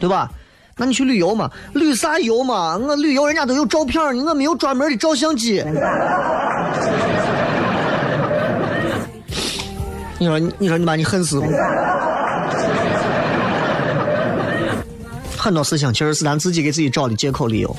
[0.00, 0.30] 对吧？
[0.76, 2.78] 那你去旅游嘛，旅啥游嘛？
[2.78, 5.62] 我旅游人家都有照片呢，我没有专门的照相机。
[10.20, 11.40] 你说，你说你把你恨死？
[15.34, 17.74] 很多事情其实是咱自己给自己找的借口理由。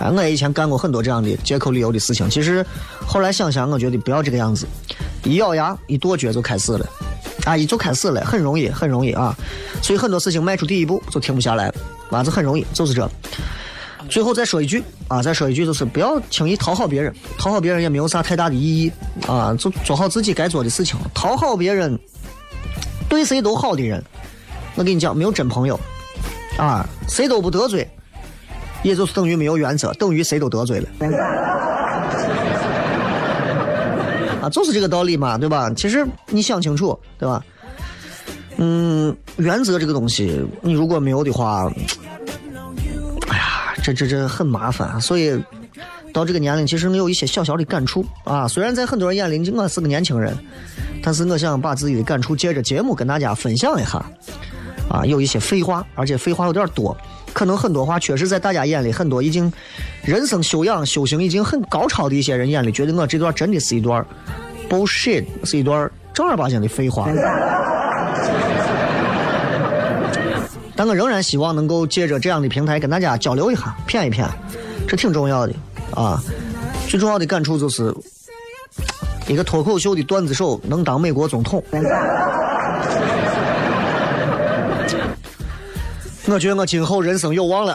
[0.00, 2.30] 哎，我以前干过很多这样的借口理由的事情。
[2.30, 2.64] 其实
[3.06, 4.66] 后来想想，我觉得不要这个样子，
[5.24, 6.88] 一咬牙一跺脚就开始了，
[7.44, 9.36] 啊，一就开始了，很容易，很容易啊。
[9.82, 11.74] 所以很多事情迈出第一步就停不下来了，
[12.10, 13.06] 啊，这很容易，就是这。
[14.08, 18.90] 最后再说一句啊，再说一句，就是不要轻易讨好别人，讨好别人也没有啥太大的意义
[19.26, 20.98] 啊，就做好自己该做的事情。
[21.14, 21.96] 讨好别人，
[23.08, 24.02] 对谁都好的人，
[24.74, 25.78] 我跟你讲，没有真朋友。
[26.56, 27.88] 啊，谁都不得罪，
[28.82, 30.88] 也就是等于没有原则，等于谁都得罪了。
[34.42, 35.70] 啊，就是这个道理嘛，对吧？
[35.76, 37.44] 其实你想清楚，对吧？
[38.56, 41.72] 嗯，原则这个东西，你如果没有的话，
[43.92, 44.88] 这这这很麻烦。
[44.88, 45.38] 啊所以
[46.12, 48.48] 到这个年龄，其实我有一些小小的感触啊。
[48.48, 50.36] 虽然在很多人眼里，我是个年轻人，
[51.02, 54.04] 但是我想把自己的感触借着节目跟大家分享一下。
[54.88, 56.96] 啊，有一些废话，而且废话有点多，
[57.34, 59.52] 可能很多话确实在大家眼里，很多已经
[60.02, 64.02] 人生修养、修行已经很高超的一些人眼里，觉得我这段真的是一段
[64.70, 67.06] bullshit，是一段正儿八经的废话。
[70.78, 74.24] 但我仍然希望能够借着这样的平台跟大家交流一下，骗一骗，
[74.86, 75.52] 这挺重要的
[75.90, 76.22] 啊。
[76.86, 77.92] 最重要的感触就是，
[79.26, 81.60] 一个脱口秀的段子手能当美国总统。
[86.30, 87.74] 我觉得我今后人生有望了！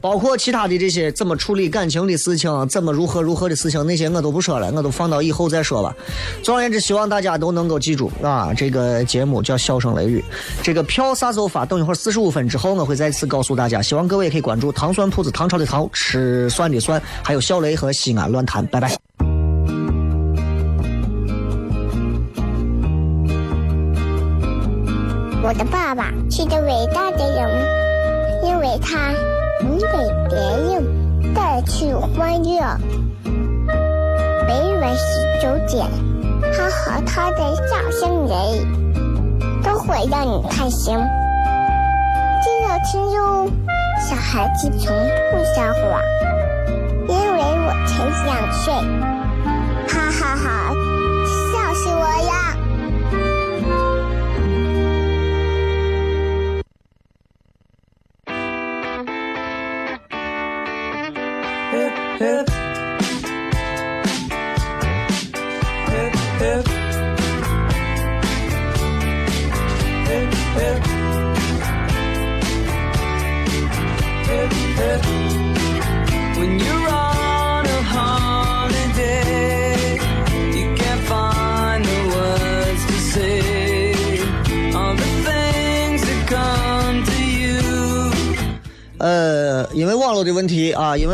[0.00, 5.94] 包括其他的这些怎么处理感情的事情，怎么如何如何的事情，那些我都不说了，我都放到以后再说吧。
[6.42, 10.24] 总而言之，希望大家都能够记住啊，这个节目叫《笑声雷雨》，
[10.62, 11.66] 这个票啥时候发？
[11.66, 13.82] 等一会儿四十五分之后，我会再次告诉大家。
[13.82, 18.66] 希望各位可以关注糖蒜铺子，唐朝的糖，吃蒜的蒜，还有小雷和西安乱谈。
[18.66, 18.90] 拜拜。
[25.42, 27.66] 我的爸爸是个伟大的人，
[28.44, 29.12] 因为他
[29.62, 29.88] 你给
[30.28, 32.60] 别人带去欢乐。
[34.46, 35.02] 每晚十
[35.42, 35.86] 九点，
[36.52, 38.32] 他和他的笑声人，
[39.62, 40.96] 都会让你开心。
[42.42, 43.48] 记得听哟，
[44.08, 44.96] 小孩子从
[45.30, 46.02] 不撒谎。
[47.06, 48.72] 因为我才两岁，
[49.88, 50.74] 哈哈哈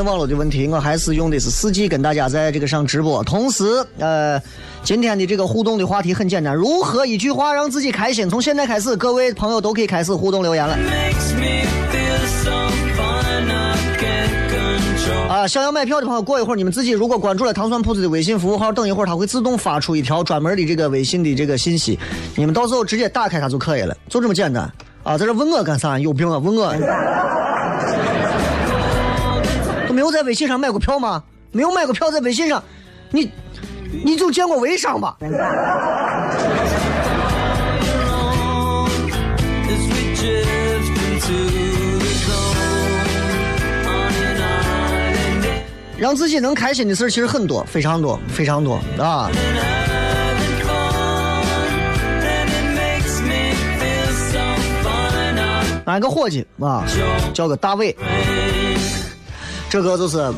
[0.06, 3.24] 网络的问题，我还是用的是四 G 跟大家在这个上直播。
[3.24, 4.40] 同时，呃，
[4.84, 8.30] 今天的这个互动的话题很简单，如何一句话让自己开心？
[8.30, 10.78] 从现在开始，各位朋友都可以开始互动留言了。
[15.28, 21.98] 啊，想要买票的朋友，过一会儿你们自己如果关注了糖蒜铺子的微信服务号，等一会儿它会自动发出一条专门的这个微信的这个信息，
[22.36, 25.18] 你们到时候直接打开它就可以了，就这么简单啊！
[25.18, 25.98] 在这问我干啥？
[25.98, 26.38] 有病啊？
[26.38, 26.72] 问我？
[30.06, 31.20] 都没有在微信上买过票吗？
[31.50, 32.62] 没有买过票，在微信上，
[33.10, 33.28] 你
[34.04, 35.16] 你就见过微商吧？
[45.98, 51.42] 让自己能开心的事儿其实很多，非常多，非常多啊！having fun,
[52.22, 54.38] and it makes me feel so
[54.84, 55.36] fine.
[55.84, 56.84] I 俺个伙计啊，
[57.34, 57.96] 叫个大伟，
[59.76, 60.32] 这个就是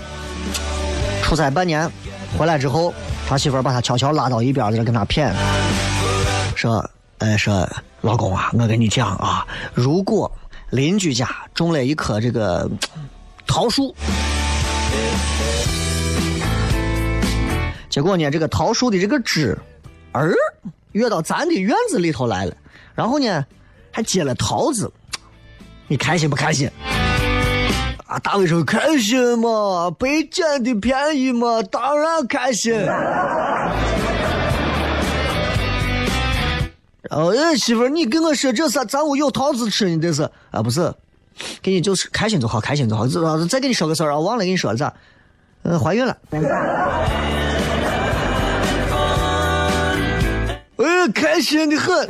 [1.23, 1.89] 出差半年
[2.37, 2.93] 回来之后，
[3.29, 5.33] 他媳妇把他悄悄拉到一边，在那跟他谝，
[6.57, 6.85] 说，
[7.19, 7.65] 哎，说
[8.01, 10.29] 老公啊，我跟你讲啊，如果
[10.71, 12.69] 邻居家种了一棵这个
[13.47, 13.95] 桃树，
[17.89, 19.57] 结果呢，这个桃树的这个枝
[20.11, 20.35] 儿
[20.91, 22.57] 越到咱的院子里头来了，
[22.93, 23.47] 然后呢，
[23.93, 24.91] 还结了桃子，
[25.87, 26.69] 你开心不开心？
[28.09, 32.73] 啊，大卫说开心嘛，被捡的便宜嘛，当然开心。
[37.11, 38.83] 然后，哎，媳妇儿，你跟我说这啥？
[38.87, 40.63] 咱屋有桃子吃呢，这是啊？
[40.63, 40.91] 不是，
[41.61, 43.07] 给你就是开心就好，开心就好。
[43.07, 44.91] 这再给你说个事儿啊，忘了跟你说了咋？
[45.65, 46.17] 嗯，怀孕了。
[50.79, 52.09] 哎，开心的很。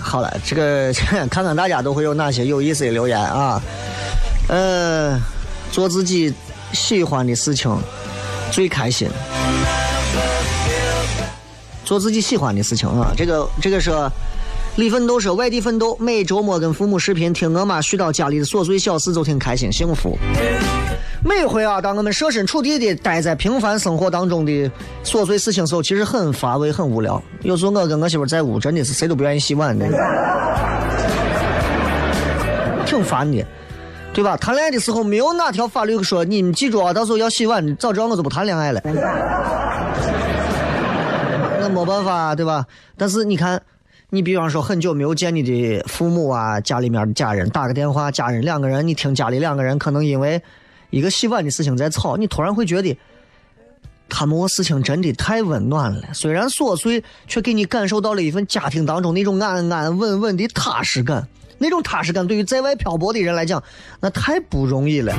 [0.00, 0.92] 好了，这个
[1.28, 3.60] 看看大家都会有哪些有意思的留言啊。
[4.48, 5.18] 呃，
[5.70, 6.32] 做自己
[6.72, 7.74] 喜欢的事情
[8.50, 9.08] 最开心。
[11.84, 13.90] 做自己喜欢的事情啊，这个这个是
[14.76, 20.18] 李奋斗说，外地奋斗，每周末跟父母视频，听我妈絮叨家里的琐碎小事，就挺开心幸福。
[21.26, 24.70] 每回啊，当我们设身处地的待在平凡生活当中的
[25.02, 27.20] 琐碎事情时候，其实很乏味、很无聊。
[27.40, 29.86] 有时候我跟我媳妇在屋，真的是谁都不愿意洗碗的，
[32.84, 33.42] 挺烦的，
[34.12, 34.36] 对吧？
[34.36, 38.82] 谈恋爱的时候没有哪条法律说你们记住啊，到时候要洗碗，早知道我就不谈恋爱了。
[41.58, 42.66] 那没办法，对吧？
[42.98, 43.58] 但是你看，
[44.10, 50.42] 你比方说很久没有见你的父母啊，家里面的家人打个电话，家人两个人，你听家里两个人可能因为
[50.94, 52.96] 一个洗碗的事情在吵，你突然会觉得
[54.08, 56.02] 他们事情真的太温暖了。
[56.14, 61.26] 虽然琐碎，却给你感受到了一份家庭当中那种安安稳稳的踏实感。
[61.58, 63.60] 那种踏实感对于在外漂泊的人来讲，
[64.00, 65.12] 那太不容易了。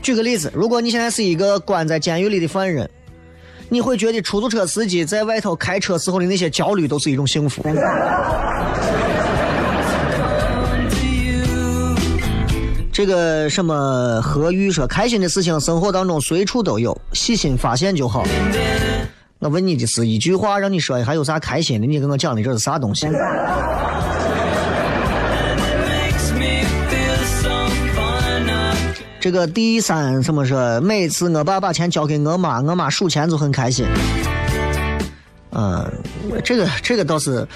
[0.00, 2.88] 举个例子，如果你现在是一个关在监狱里的犯人，
[3.68, 7.60] 你会觉得出租车司机在外头开车时候的那些焦虑都是一种幸福。
[12.92, 18.22] 这个什么何玉说，开心的事情生活当中随处都有，细心发现就好。
[19.38, 21.86] 我问你的是一句话，让你说还有啥开心的？
[21.86, 23.08] 你跟我讲的这是啥东西？
[29.18, 33.86] 这个第三什么说，每次我爸把钱交给我妈，我妈数钱就很开心。
[35.52, 35.90] 嗯，
[36.44, 37.46] 这个这个倒是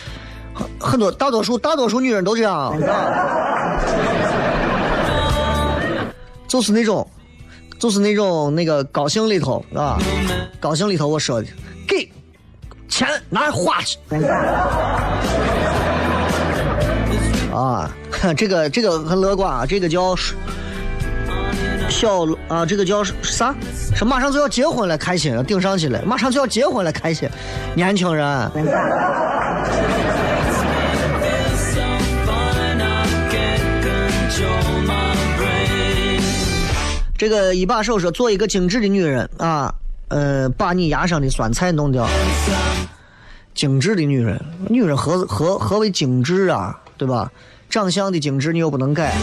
[0.81, 2.75] 很多，大多数大多数女人都这样，
[6.57, 7.07] 就是那种，
[7.79, 9.99] 就是那种那个高兴里头啊，
[10.59, 11.49] 高兴里头我说的，
[11.87, 12.11] 给
[12.89, 13.99] 钱拿花去。
[17.53, 17.95] 啊，
[18.35, 20.17] 这个这个很乐观啊，这个叫
[21.91, 23.55] 小啊，这个叫啥？
[23.95, 27.29] 是马上就要结婚了，开心，顶上去了，马上就要结婚了，开心。
[27.75, 28.27] 年轻人，
[37.17, 39.75] 这个一把手说，做一个精致的女人啊，
[40.09, 42.07] 呃，把你牙上的酸菜弄掉。
[43.55, 44.39] 精致的女人，
[44.69, 46.79] 女人何何何为精致啊？
[46.99, 47.31] 对吧？
[47.71, 49.15] 长相的精致你又不能改，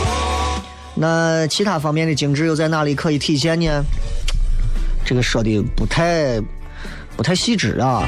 [0.96, 3.84] 那其他方面的精致又在哪里可以体现呢？
[5.06, 6.42] 这个说的不太
[7.16, 8.04] 不太细致啊。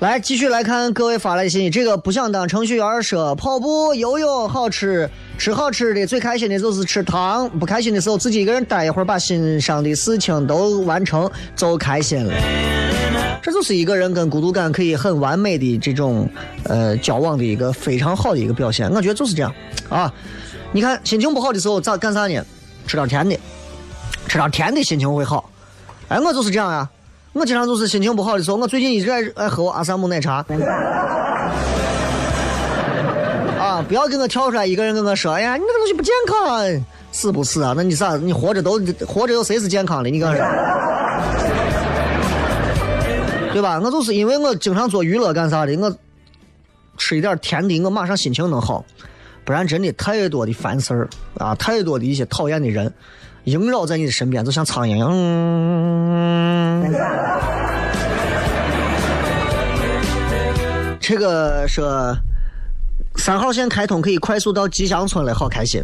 [0.00, 1.68] 来，继续来看各位发来的信息。
[1.68, 12.32] 这个不想当程序员说，跑步、游泳好吃，吃好吃的最开心的就是吃糖，不开心的时候自己一个人待一会儿，把心上的事情都完成，就开心了。
[13.42, 16.30] 这就是一个人跟孤独感可以很完美的这种
[16.62, 18.88] 呃交往的一个非常好的一个表现。
[18.92, 19.52] 我觉得就是这样
[19.88, 20.14] 啊。
[20.70, 22.40] 你看心情不好的时候咋干啥呢？
[22.86, 23.36] 吃点甜的，
[24.28, 25.50] 吃点甜的心情会好。
[26.06, 26.88] 哎，我就是这样呀。
[27.38, 30.44] 我经常就是心情不好的时候，我最近一直爱爱喝我阿萨姆奶茶。
[33.58, 37.74] 啊，不要给我跳出来一个人跟我说，哎呀，你这个东西不健康，是不是啊？
[37.76, 38.16] 那你啥？
[38.16, 40.10] 你活着都活着有谁是健康的？
[40.10, 40.44] 你跟我说，
[43.52, 43.80] 对吧？
[43.82, 45.94] 我就是因为我经常做娱乐干啥的，我
[46.96, 48.84] 吃一点甜的，我马上心情能好。
[49.44, 51.08] 不然真的太多的烦事儿
[51.38, 52.92] 啊，太多的一些讨厌的人。
[53.44, 55.10] 萦绕在你的身边，就像苍蝇一样。
[61.00, 62.14] 这个说
[63.16, 65.82] 三号线开通可以快速到吉祥村了，好开心。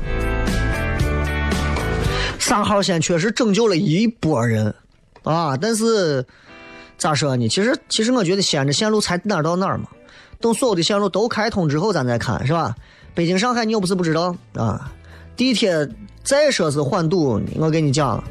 [2.38, 4.74] 三号线确实拯救了一波人
[5.22, 6.22] 啊，但是
[6.98, 7.48] 咋说呢？
[7.48, 9.88] 其实其实我觉得西安这线路才哪儿到哪儿嘛，
[10.38, 12.74] 等所有的线路都开通之后，咱再看是吧？
[13.14, 14.92] 北京、上海你又不是不知道啊，
[15.34, 15.88] 地铁。
[16.25, 18.25] 再说是缓堵，我跟你讲，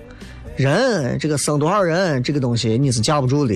[0.55, 3.53] 人这个生多少人，这个东西你是架不住的。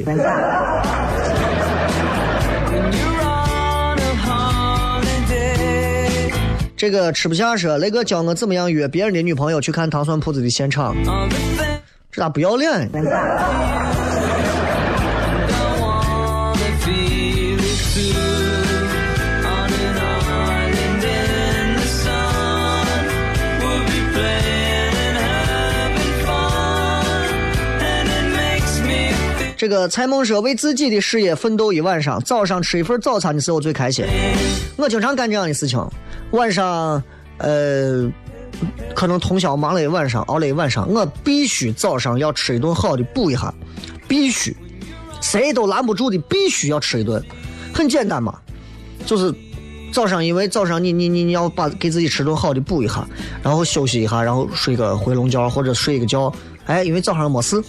[6.76, 10.96] 这个吃不下说，雷哥教我怎么样约别人的女朋友去看糖蒜铺子的现场，
[12.12, 12.88] 这咋不要脸？
[29.68, 34.06] 这个蔡梦说：“为自己的事业奋斗一晚上，早上吃一份早餐的时候最开心。
[34.78, 35.78] 我经常干这样的事情。
[36.32, 37.04] 晚上，
[37.40, 38.10] 呃，
[38.96, 43.54] 可能通宵忙了一晚上，熬了一晚上，我必须早上要吃一顿好的补一下，
[44.08, 44.56] 必须，
[45.20, 47.22] 谁都拦不住的，必须要吃一顿。
[47.74, 48.40] 很简单嘛，
[49.06, 49.36] 就是
[49.92, 53.06] 早上，因为早上你你你你要把给自己吃顿好的补一下，
[53.44, 56.34] 然后休息一下，然后睡个回笼觉或者睡一个觉。”
[56.68, 57.62] 哎，因为早上没事，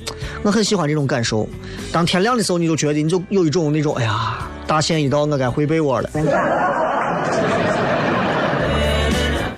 [0.42, 1.48] 我很喜欢这种感受。
[1.92, 6.10] 当天亮的时候，你就觉得你就有一种那种，哎呀，大限一到，我该回被窝了。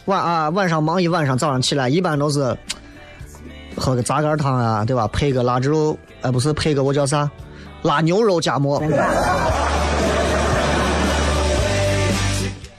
[0.05, 2.57] 晚啊，晚上忙一晚上，早上起来一般都是
[3.76, 5.09] 喝个杂干汤啊，对吧？
[5.09, 7.30] 配个腊汁肉，哎，不是配个我叫啥？
[7.82, 8.82] 腊牛肉夹馍。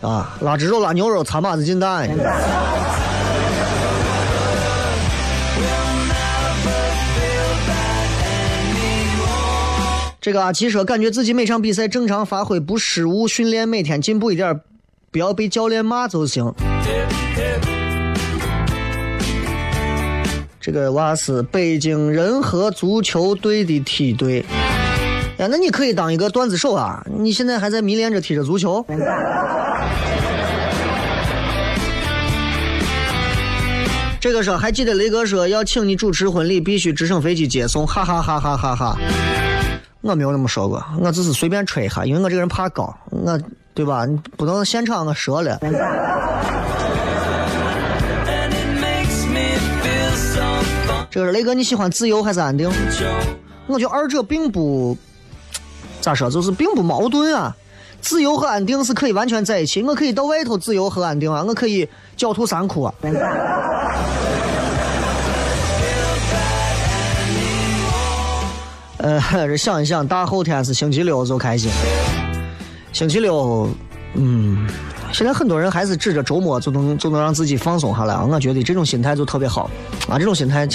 [0.01, 2.09] 啊，腊汁肉、腊牛肉，擦把子进蛋。
[10.21, 14.61] 这个阿奇说，感觉自己每场比赛正常发挥，不失误，训练每天进步一点，
[15.09, 16.53] 不要被教练骂就行。
[20.59, 24.45] 这个娃是北京人和足球队的梯队，
[25.39, 27.03] 呀，那你可以当一个段子手啊！
[27.17, 28.85] 你现在还在迷恋着踢着足球？
[34.19, 38.95] 这个说还记得雷哥说要请你主持婚礼，必须直升飞机接送，哈哈哈哈哈哈。
[40.01, 43.39] 我没有那么说过，我只是随便吹一下，因为我这个人怕高，我
[43.73, 44.05] 对吧？
[44.05, 45.59] 你不能现场我说了。
[51.09, 52.71] 这个雷哥，你喜欢自由还是安定？
[53.67, 54.97] 我觉得二者并不
[56.01, 57.55] 咋说，就是并不矛盾啊。
[58.01, 61.87] 自由和安定是可以完全在一起，我可以到外头自由和安定啊，我可以
[62.17, 62.93] 狡兔三窟啊。
[69.01, 71.71] 呃，这 想一想，大后天是星期六就开心。
[72.93, 73.69] 星期六，
[74.13, 74.67] 嗯，
[75.11, 78.23] 现在很多人还是指着周末就能就能让自己放松下来啊。
[78.29, 79.69] 我觉得这种心态就特别好
[80.07, 80.67] 啊，这种心态，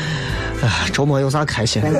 [0.62, 1.82] 哎，周末有啥开心？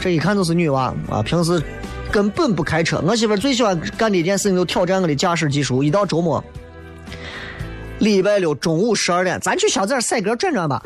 [0.00, 1.60] 这一看就是女娃啊，平时
[2.12, 3.02] 根本不开车。
[3.06, 5.82] 我媳妇最喜欢干的一件事情，就挑战我的驾驶技术。
[5.82, 6.44] 一到周末，
[8.00, 10.82] 礼拜六中午十二点，咱去小寨赛格转转吧。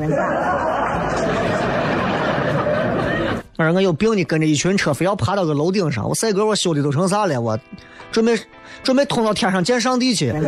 [3.59, 7.41] 我说我有病，你跟着一群车非要爬到个楼顶上，我赛格我修的都成啥了？
[7.41, 7.59] 我
[8.09, 8.39] 准备
[8.81, 10.29] 准备通到天上见上帝去。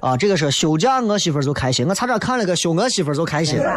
[0.00, 1.84] 啊，这个是休假，我媳妇儿就开心。
[1.84, 3.58] 我差点看了个休，我媳妇儿就开心。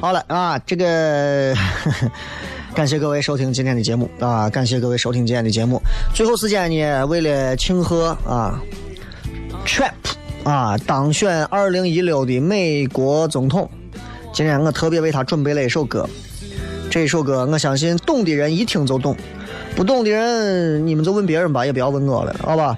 [0.00, 1.54] 好了啊，这个
[2.74, 5.78] 感谢各位收听今天的节目啊，感谢各位收听今天的节目。
[6.14, 8.58] 最后时间呢，为了庆贺啊
[9.66, 9.92] ，Trump
[10.44, 13.68] 啊当选二零一六的美国总统，
[14.32, 16.08] 今天我特别为他准备了一首歌。
[16.90, 19.16] 这首歌我相信懂的人一听就懂，
[19.76, 22.76] 不懂的人你们就问别人吧，也不要问我了，好吧？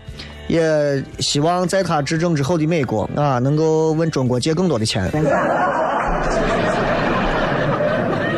[0.48, 5.10] 也希望在他执政之后的美国啊，能够问中国借更多的钱。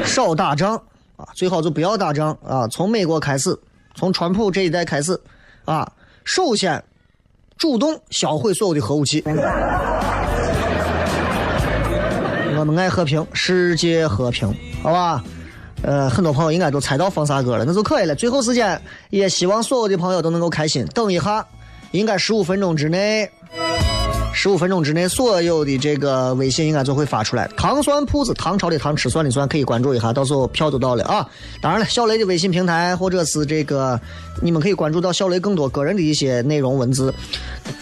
[0.04, 0.76] 少打仗
[1.16, 2.68] 啊，最好就不要打仗啊！
[2.68, 3.58] 从美国开始，
[3.96, 5.18] 从川普这一代开始
[5.64, 5.90] 啊，
[6.24, 6.80] 首先
[7.56, 9.22] 主动销毁所有的核武器。
[12.56, 14.52] 我们爱和平，世界和平，
[14.82, 15.22] 好吧？
[15.82, 18.14] 呃，很多朋友应该都猜到放啥歌了，那就可以了。
[18.14, 18.80] 最后时间，
[19.10, 20.86] 也希望所有的朋友都能够开心。
[20.94, 21.46] 等一下，
[21.90, 23.30] 应该十五分钟之内。
[24.34, 27.48] 十五分钟之内，所有的这个微信应该就会发出来。
[27.56, 31.26] 糖酸铺子，唐朝的糖，吃酸的酸，可以关注一下，到时候票都到了啊。
[31.62, 33.98] 当然了，小雷的微信平台或者是这个，
[34.42, 37.14] 你们可以关注到小雷更多个人的一些内容文字。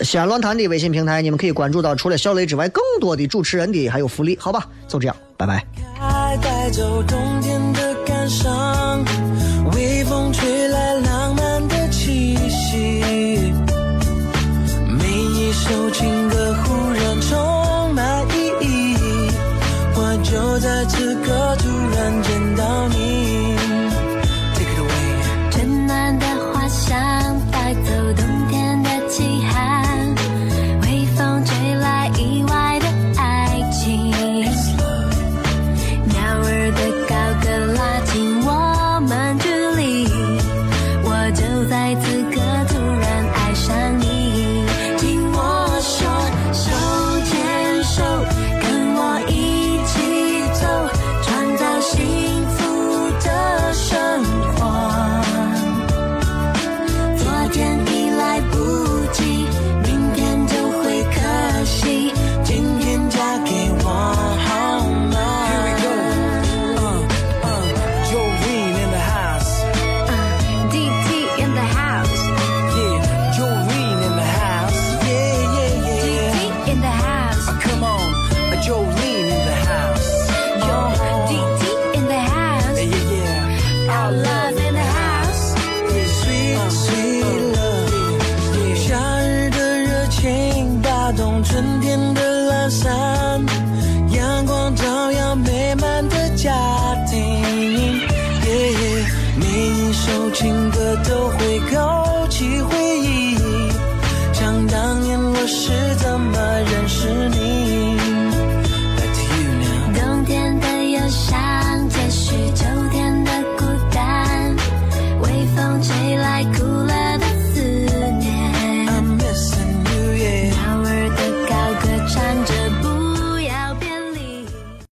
[0.02, 4.68] 西安乱谈的微信平台，你们可以关注到除了小雷之外更多的主持人的还有福利，好吧？
[4.86, 5.64] 就这样，拜拜。
[6.40, 9.04] 带走冬天的感伤，
[9.74, 13.02] 微风吹来浪漫的气息，
[14.88, 16.31] 每一首情。
[20.52, 22.91] 我在此刻突然见到。